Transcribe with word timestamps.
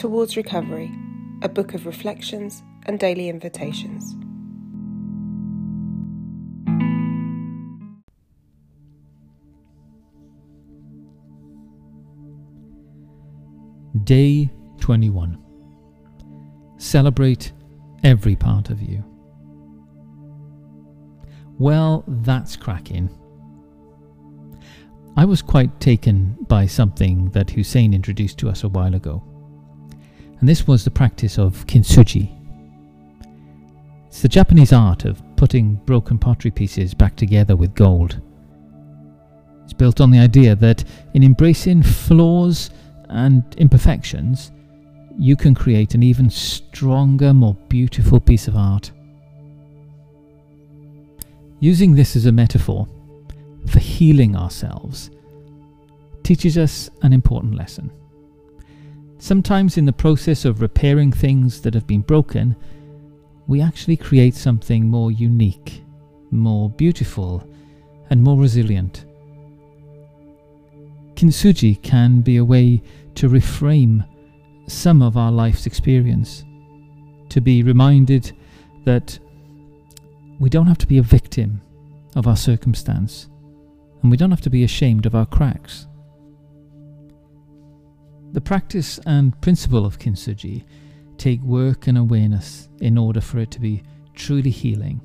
Towards 0.00 0.34
Recovery, 0.34 0.90
a 1.42 1.48
book 1.50 1.74
of 1.74 1.84
reflections 1.84 2.62
and 2.86 2.98
daily 2.98 3.28
invitations. 3.28 4.16
Day 14.04 14.50
21. 14.80 15.36
Celebrate 16.78 17.52
every 18.02 18.34
part 18.34 18.70
of 18.70 18.80
you. 18.80 19.04
Well, 21.58 22.04
that's 22.08 22.56
cracking. 22.56 23.10
I 25.18 25.26
was 25.26 25.42
quite 25.42 25.78
taken 25.78 26.38
by 26.48 26.64
something 26.64 27.28
that 27.32 27.50
Hussein 27.50 27.92
introduced 27.92 28.38
to 28.38 28.48
us 28.48 28.64
a 28.64 28.68
while 28.70 28.94
ago, 28.94 29.22
and 30.40 30.48
this 30.48 30.66
was 30.66 30.84
the 30.84 30.90
practice 30.90 31.38
of 31.38 31.66
kintsugi. 31.66 32.36
It's 34.06 34.22
the 34.22 34.28
Japanese 34.28 34.72
art 34.72 35.04
of 35.04 35.22
putting 35.36 35.74
broken 35.86 36.18
pottery 36.18 36.50
pieces 36.50 36.94
back 36.94 37.14
together 37.14 37.56
with 37.56 37.74
gold. 37.74 38.20
It's 39.64 39.72
built 39.72 40.00
on 40.00 40.10
the 40.10 40.18
idea 40.18 40.56
that 40.56 40.82
in 41.14 41.22
embracing 41.22 41.82
flaws 41.82 42.70
and 43.08 43.44
imperfections, 43.56 44.50
you 45.18 45.36
can 45.36 45.54
create 45.54 45.94
an 45.94 46.02
even 46.02 46.30
stronger, 46.30 47.34
more 47.34 47.54
beautiful 47.68 48.18
piece 48.18 48.48
of 48.48 48.56
art. 48.56 48.90
Using 51.60 51.94
this 51.94 52.16
as 52.16 52.24
a 52.26 52.32
metaphor 52.32 52.88
for 53.66 53.78
healing 53.78 54.34
ourselves 54.34 55.10
teaches 56.22 56.56
us 56.56 56.88
an 57.02 57.12
important 57.12 57.54
lesson. 57.54 57.90
Sometimes, 59.22 59.76
in 59.76 59.84
the 59.84 59.92
process 59.92 60.46
of 60.46 60.62
repairing 60.62 61.12
things 61.12 61.60
that 61.60 61.74
have 61.74 61.86
been 61.86 62.00
broken, 62.00 62.56
we 63.46 63.60
actually 63.60 63.98
create 63.98 64.34
something 64.34 64.88
more 64.88 65.10
unique, 65.10 65.84
more 66.30 66.70
beautiful, 66.70 67.46
and 68.08 68.22
more 68.22 68.38
resilient. 68.40 69.04
Kintsugi 71.16 71.80
can 71.82 72.22
be 72.22 72.38
a 72.38 72.44
way 72.44 72.82
to 73.16 73.28
reframe 73.28 74.08
some 74.66 75.02
of 75.02 75.18
our 75.18 75.30
life's 75.30 75.66
experience, 75.66 76.42
to 77.28 77.42
be 77.42 77.62
reminded 77.62 78.32
that 78.86 79.18
we 80.38 80.48
don't 80.48 80.66
have 80.66 80.78
to 80.78 80.86
be 80.86 80.96
a 80.96 81.02
victim 81.02 81.60
of 82.16 82.26
our 82.26 82.36
circumstance, 82.36 83.28
and 84.00 84.10
we 84.10 84.16
don't 84.16 84.30
have 84.30 84.40
to 84.40 84.50
be 84.50 84.64
ashamed 84.64 85.04
of 85.04 85.14
our 85.14 85.26
cracks. 85.26 85.86
The 88.32 88.40
practice 88.40 88.98
and 89.06 89.38
principle 89.40 89.84
of 89.84 89.98
kintsugi 89.98 90.64
take 91.18 91.42
work 91.42 91.86
and 91.86 91.98
awareness 91.98 92.68
in 92.80 92.96
order 92.96 93.20
for 93.20 93.38
it 93.38 93.50
to 93.52 93.60
be 93.60 93.82
truly 94.14 94.50
healing. 94.50 95.00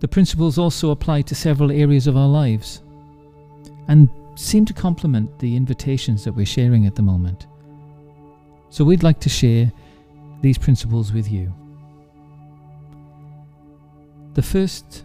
The 0.00 0.08
principles 0.08 0.58
also 0.58 0.90
apply 0.90 1.22
to 1.22 1.34
several 1.34 1.70
areas 1.70 2.06
of 2.06 2.16
our 2.16 2.28
lives, 2.28 2.82
and 3.88 4.08
seem 4.34 4.64
to 4.66 4.72
complement 4.72 5.38
the 5.38 5.56
invitations 5.56 6.24
that 6.24 6.32
we're 6.32 6.46
sharing 6.46 6.86
at 6.86 6.94
the 6.94 7.02
moment. 7.02 7.46
So 8.70 8.84
we'd 8.84 9.02
like 9.02 9.20
to 9.20 9.28
share 9.28 9.70
these 10.40 10.58
principles 10.58 11.12
with 11.12 11.30
you. 11.30 11.52
The 14.34 14.42
first 14.42 15.04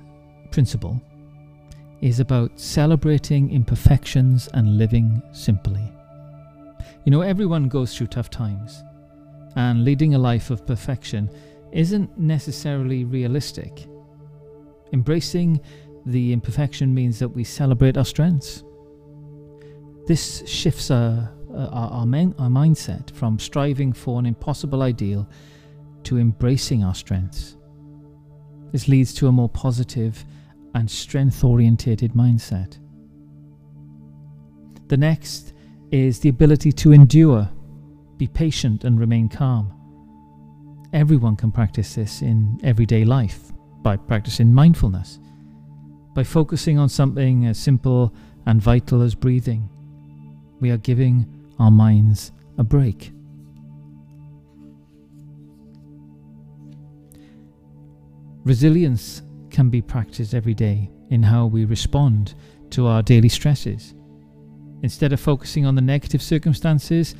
principle 0.52 1.02
is 2.02 2.20
about 2.20 2.60
celebrating 2.60 3.52
imperfections 3.52 4.48
and 4.54 4.78
living 4.78 5.22
simply. 5.34 5.92
You 7.08 7.12
know, 7.12 7.22
everyone 7.22 7.70
goes 7.70 7.96
through 7.96 8.08
tough 8.08 8.30
times, 8.30 8.84
and 9.56 9.86
leading 9.86 10.14
a 10.14 10.20
life 10.20 10.50
of 10.50 10.68
perfection 10.68 11.32
isn't 11.72 12.20
necessarily 12.20 13.06
realistic. 13.06 13.88
Embracing 14.92 15.62
the 16.06 16.34
imperfection 16.34 16.94
means 16.94 17.18
that 17.20 17.30
we 17.30 17.46
celebrate 17.46 17.98
our 17.98 18.04
strengths 18.04 18.66
this 20.08 20.46
shifts 20.48 20.90
our, 20.90 21.34
uh, 21.54 21.68
our, 21.72 21.90
our, 21.92 22.06
main, 22.06 22.34
our 22.40 22.50
mindset 22.50 23.14
from 23.14 23.38
striving 23.38 23.92
for 23.94 24.20
an 24.20 24.26
impossible 24.26 24.82
ideal 24.82 25.30
to 26.04 26.18
embracing 26.18 26.84
our 26.84 26.96
strengths. 26.96 27.58
This 28.72 28.88
leads 28.88 29.14
to 29.16 29.28
a 29.28 29.32
more 29.32 29.50
positive 29.50 30.26
and 30.76 30.90
strength 30.90 31.44
orientated 31.44 32.14
mindset. 32.14 32.80
The 34.88 34.98
next 34.98 35.54
is 35.92 36.20
the 36.20 36.30
ability 36.30 36.72
to 36.72 36.92
endure, 36.92 37.50
be 38.18 38.28
patient, 38.28 38.84
and 38.84 39.00
remain 39.00 39.30
calm. 39.30 39.74
Everyone 40.94 41.36
can 41.36 41.52
practice 41.52 41.96
this 41.96 42.22
in 42.22 42.60
everyday 42.64 43.06
life 43.06 43.52
by 43.82 43.98
practicing 43.98 44.54
mindfulness, 44.54 45.20
by 46.14 46.24
focusing 46.24 46.78
on 46.78 46.90
something 46.90 47.46
as 47.46 47.58
simple 47.58 48.14
and 48.46 48.62
vital 48.62 49.02
as 49.02 49.16
breathing 49.16 49.70
we 50.60 50.72
are 50.72 50.78
giving 50.78 51.26
our 51.60 51.72
minds 51.72 52.32
a 52.58 52.64
break. 52.64 53.12
Resilience 58.44 59.22
can 59.50 59.70
be 59.70 59.82
practiced 59.82 60.34
every 60.34 60.54
day 60.54 60.90
in 61.10 61.24
how 61.24 61.46
we 61.46 61.66
respond 61.66 62.34
to 62.72 62.88
our 62.88 63.02
daily 63.02 63.30
stresses. 63.30 63.94
Instead 64.84 65.12
of 65.14 65.20
focusing 65.20 65.66
on 65.66 65.76
the 65.76 65.82
negative 65.82 66.22
circumstances, 66.22 67.16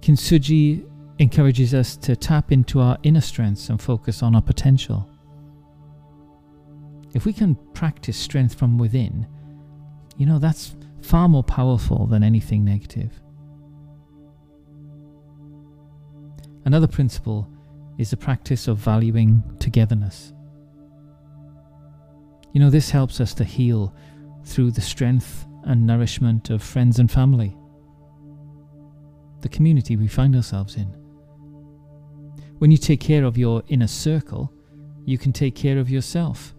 Kintsugi 0.00 0.88
encourages 1.18 1.74
us 1.74 1.96
to 1.96 2.14
tap 2.14 2.52
into 2.52 2.80
our 2.80 2.96
inner 3.02 3.20
strengths 3.20 3.68
and 3.68 3.80
focus 3.80 4.22
on 4.22 4.36
our 4.36 4.42
potential. 4.42 5.08
If 7.14 7.24
we 7.24 7.32
can 7.32 7.56
practice 7.74 8.16
strength 8.16 8.54
from 8.54 8.78
within, 8.78 9.26
you 10.16 10.26
know, 10.26 10.38
that's 10.38 10.76
far 11.02 11.28
more 11.28 11.42
powerful 11.42 12.06
than 12.06 12.22
anything 12.22 12.64
negative. 12.64 13.10
Another 16.64 16.86
principle 16.86 17.48
is 17.98 18.10
the 18.10 18.16
practice 18.16 18.68
of 18.68 18.78
valuing 18.78 19.42
togetherness. 19.58 20.32
You 22.52 22.60
know, 22.60 22.70
this 22.70 22.90
helps 22.90 23.20
us 23.20 23.34
to 23.34 23.44
heal 23.44 23.94
through 24.44 24.70
the 24.70 24.80
strength 24.80 25.47
and 25.68 25.86
nourishment 25.86 26.48
of 26.48 26.62
friends 26.62 26.98
and 26.98 27.10
family, 27.10 27.54
the 29.42 29.48
community 29.50 29.96
we 29.96 30.08
find 30.08 30.34
ourselves 30.34 30.76
in. 30.76 30.86
When 32.58 32.70
you 32.70 32.78
take 32.78 33.00
care 33.00 33.24
of 33.24 33.36
your 33.36 33.62
inner 33.68 33.86
circle, 33.86 34.52
you 35.04 35.18
can 35.18 35.32
take 35.32 35.54
care 35.54 35.78
of 35.78 35.90
yourself. 35.90 36.54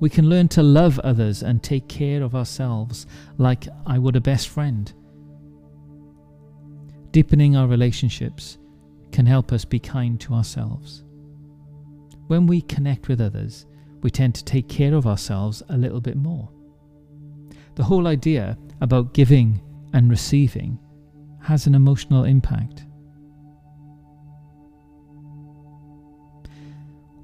We 0.00 0.10
can 0.10 0.28
learn 0.28 0.48
to 0.48 0.62
love 0.62 0.98
others 0.98 1.42
and 1.42 1.62
take 1.62 1.88
care 1.88 2.22
of 2.22 2.34
ourselves 2.34 3.06
like 3.38 3.68
I 3.86 3.98
would 3.98 4.16
a 4.16 4.20
best 4.20 4.48
friend. 4.48 4.92
Deepening 7.12 7.56
our 7.56 7.68
relationships 7.68 8.58
can 9.12 9.26
help 9.26 9.52
us 9.52 9.64
be 9.64 9.78
kind 9.78 10.20
to 10.20 10.34
ourselves. 10.34 11.04
When 12.26 12.46
we 12.46 12.60
connect 12.62 13.06
with 13.06 13.20
others, 13.20 13.66
we 14.02 14.10
tend 14.10 14.34
to 14.34 14.44
take 14.44 14.68
care 14.68 14.94
of 14.94 15.06
ourselves 15.06 15.62
a 15.68 15.76
little 15.76 16.00
bit 16.00 16.16
more. 16.16 16.50
The 17.80 17.86
whole 17.86 18.08
idea 18.08 18.58
about 18.82 19.14
giving 19.14 19.58
and 19.94 20.10
receiving 20.10 20.78
has 21.40 21.66
an 21.66 21.74
emotional 21.74 22.24
impact. 22.24 22.84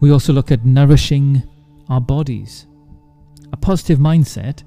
We 0.00 0.10
also 0.10 0.32
look 0.32 0.50
at 0.50 0.64
nourishing 0.64 1.42
our 1.90 2.00
bodies. 2.00 2.66
A 3.52 3.56
positive 3.58 3.98
mindset 3.98 4.62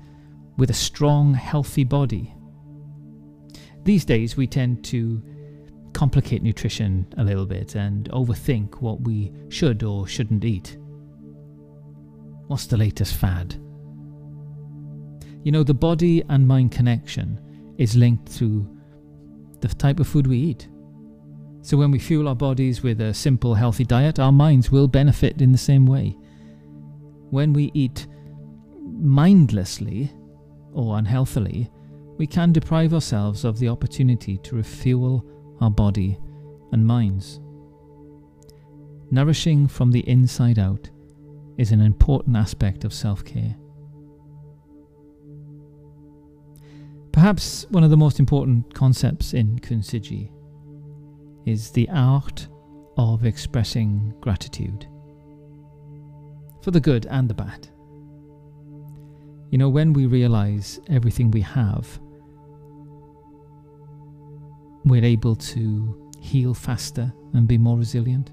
with 0.57 0.69
a 0.69 0.75
strong, 0.75 1.33
healthy 1.33 1.85
body. 1.85 2.35
These 3.83 4.05
days, 4.05 4.37
we 4.37 4.45
tend 4.45 4.85
to 4.85 5.23
complicate 5.93 6.43
nutrition 6.43 7.11
a 7.17 7.23
little 7.23 7.47
bit 7.47 7.73
and 7.73 8.07
overthink 8.11 8.79
what 8.79 9.01
we 9.01 9.33
should 9.49 9.81
or 9.81 10.05
shouldn't 10.05 10.45
eat. 10.45 10.77
What's 12.45 12.67
the 12.67 12.77
latest 12.77 13.15
fad? 13.15 13.59
You 15.43 15.51
know, 15.51 15.63
the 15.63 15.73
body 15.73 16.23
and 16.29 16.47
mind 16.47 16.71
connection 16.71 17.39
is 17.77 17.95
linked 17.95 18.29
through 18.29 18.67
the 19.61 19.67
type 19.67 19.99
of 19.99 20.07
food 20.07 20.27
we 20.27 20.37
eat. 20.37 20.67
So, 21.61 21.77
when 21.77 21.91
we 21.91 21.99
fuel 21.99 22.27
our 22.27 22.35
bodies 22.35 22.83
with 22.83 23.01
a 23.01 23.13
simple, 23.13 23.53
healthy 23.53 23.83
diet, 23.83 24.19
our 24.19 24.31
minds 24.31 24.71
will 24.71 24.87
benefit 24.87 25.41
in 25.41 25.51
the 25.51 25.57
same 25.57 25.85
way 25.85 26.15
when 27.29 27.53
we 27.53 27.71
eat 27.73 28.07
mindlessly 28.81 30.11
or 30.73 30.97
unhealthily, 30.97 31.69
we 32.17 32.27
can 32.27 32.51
deprive 32.51 32.93
ourselves 32.93 33.45
of 33.45 33.59
the 33.59 33.69
opportunity 33.69 34.37
to 34.39 34.55
refuel 34.55 35.25
our 35.61 35.69
body 35.69 36.17
and 36.71 36.85
minds. 36.85 37.39
Nourishing 39.11 39.67
from 39.67 39.91
the 39.91 40.07
inside 40.07 40.59
out 40.59 40.89
is 41.57 41.71
an 41.71 41.81
important 41.81 42.35
aspect 42.35 42.83
of 42.83 42.93
self 42.93 43.23
care. 43.23 43.55
Perhaps 47.19 47.65
one 47.69 47.83
of 47.83 47.89
the 47.89 47.97
most 47.97 48.17
important 48.17 48.73
concepts 48.73 49.33
in 49.33 49.59
Kintsugi 49.59 50.31
is 51.45 51.69
the 51.69 51.89
art 51.89 52.47
of 52.95 53.25
expressing 53.25 54.13
gratitude 54.21 54.87
for 56.61 56.71
the 56.71 56.79
good 56.79 57.07
and 57.07 57.29
the 57.29 57.33
bad. 57.33 57.67
You 59.51 59.57
know, 59.57 59.67
when 59.67 59.91
we 59.91 60.05
realize 60.05 60.79
everything 60.87 61.29
we 61.29 61.41
have, 61.41 61.99
we're 64.85 65.03
able 65.03 65.35
to 65.35 66.09
heal 66.21 66.53
faster 66.53 67.11
and 67.33 67.49
be 67.49 67.57
more 67.57 67.77
resilient. 67.77 68.31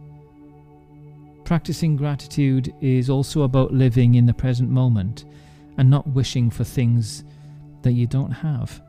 Practicing 1.44 1.96
gratitude 1.96 2.72
is 2.80 3.10
also 3.10 3.42
about 3.42 3.74
living 3.74 4.14
in 4.14 4.26
the 4.26 4.32
present 4.32 4.70
moment 4.70 5.24
and 5.76 5.90
not 5.90 6.06
wishing 6.06 6.50
for 6.50 6.62
things 6.62 7.24
that 7.86 7.92
you 7.92 8.06
don't 8.08 8.32
have. 8.32 8.82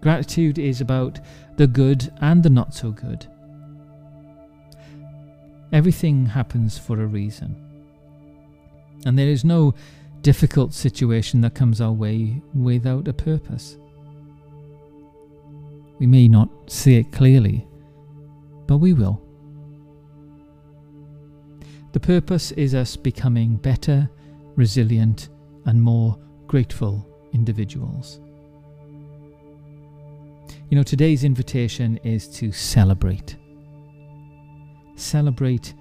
Gratitude 0.00 0.58
is 0.58 0.80
about 0.80 1.20
the 1.58 1.66
good 1.68 2.12
and 2.20 2.42
the 2.42 2.50
not 2.50 2.74
so 2.74 2.90
good. 2.90 3.24
Everything 5.72 6.26
happens 6.26 6.76
for 6.76 7.00
a 7.00 7.06
reason. 7.06 7.54
And 9.06 9.16
there 9.16 9.28
is 9.28 9.44
no 9.44 9.74
difficult 10.22 10.74
situation 10.74 11.40
that 11.42 11.54
comes 11.54 11.80
our 11.80 11.92
way 11.92 12.42
without 12.52 13.06
a 13.06 13.12
purpose. 13.12 13.78
We 16.00 16.08
may 16.08 16.26
not 16.26 16.48
see 16.66 16.96
it 16.96 17.12
clearly, 17.12 17.64
but 18.66 18.78
we 18.78 18.92
will. 18.92 19.22
The 21.92 22.00
purpose 22.00 22.50
is 22.50 22.74
us 22.74 22.96
becoming 22.96 23.54
better, 23.54 24.10
resilient, 24.56 25.28
and 25.64 25.80
more 25.80 26.18
grateful 26.48 27.06
individuals. 27.32 28.20
You 30.72 30.76
know, 30.76 30.82
today's 30.82 31.22
invitation 31.22 31.98
is 31.98 32.26
to 32.28 32.50
celebrate. 32.50 33.36
Celebrate 34.96 35.74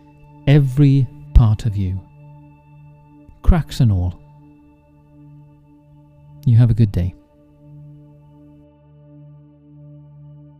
every 0.47 1.07
part 1.33 1.65
of 1.65 1.77
you, 1.77 1.97
cracks 3.41 3.79
and 3.79 3.89
all. 3.89 4.19
You 6.45 6.57
have 6.57 6.71
a 6.71 6.73
good 6.73 6.91
day. 6.91 7.15